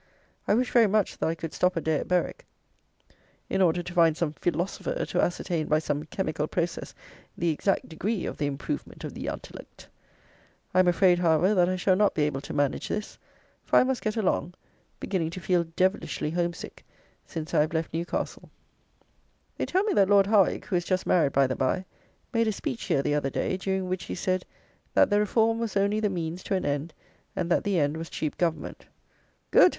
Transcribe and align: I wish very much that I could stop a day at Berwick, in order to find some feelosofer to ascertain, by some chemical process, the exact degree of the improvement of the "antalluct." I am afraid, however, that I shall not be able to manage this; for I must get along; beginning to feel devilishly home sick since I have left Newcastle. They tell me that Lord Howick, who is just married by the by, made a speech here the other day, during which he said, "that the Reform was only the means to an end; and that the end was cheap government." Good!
I 0.47 0.55
wish 0.55 0.71
very 0.71 0.87
much 0.87 1.19
that 1.19 1.27
I 1.29 1.35
could 1.35 1.53
stop 1.53 1.75
a 1.75 1.79
day 1.81 1.97
at 1.99 2.07
Berwick, 2.07 2.47
in 3.51 3.61
order 3.61 3.83
to 3.83 3.93
find 3.93 4.17
some 4.17 4.33
feelosofer 4.33 5.07
to 5.07 5.21
ascertain, 5.21 5.67
by 5.67 5.77
some 5.77 6.05
chemical 6.05 6.47
process, 6.47 6.95
the 7.37 7.49
exact 7.51 7.87
degree 7.87 8.25
of 8.25 8.37
the 8.39 8.47
improvement 8.47 9.03
of 9.03 9.13
the 9.13 9.27
"antalluct." 9.27 9.89
I 10.73 10.79
am 10.79 10.87
afraid, 10.87 11.19
however, 11.19 11.53
that 11.53 11.69
I 11.69 11.75
shall 11.75 11.95
not 11.95 12.15
be 12.15 12.23
able 12.23 12.41
to 12.41 12.51
manage 12.51 12.87
this; 12.87 13.19
for 13.63 13.77
I 13.77 13.83
must 13.83 14.01
get 14.01 14.15
along; 14.17 14.55
beginning 14.99 15.29
to 15.29 15.39
feel 15.39 15.65
devilishly 15.75 16.31
home 16.31 16.53
sick 16.53 16.83
since 17.27 17.53
I 17.53 17.61
have 17.61 17.73
left 17.73 17.93
Newcastle. 17.93 18.49
They 19.55 19.67
tell 19.67 19.83
me 19.83 19.93
that 19.93 20.09
Lord 20.09 20.25
Howick, 20.25 20.65
who 20.65 20.75
is 20.75 20.83
just 20.83 21.05
married 21.05 21.33
by 21.33 21.45
the 21.45 21.55
by, 21.55 21.85
made 22.33 22.47
a 22.47 22.51
speech 22.51 22.85
here 22.85 23.03
the 23.03 23.13
other 23.13 23.29
day, 23.29 23.55
during 23.55 23.87
which 23.87 24.05
he 24.05 24.15
said, 24.15 24.45
"that 24.95 25.11
the 25.11 25.19
Reform 25.19 25.59
was 25.59 25.77
only 25.77 25.99
the 25.99 26.09
means 26.09 26.41
to 26.45 26.55
an 26.55 26.65
end; 26.65 26.91
and 27.35 27.51
that 27.51 27.63
the 27.63 27.77
end 27.79 27.97
was 27.97 28.09
cheap 28.09 28.35
government." 28.39 28.87
Good! 29.51 29.69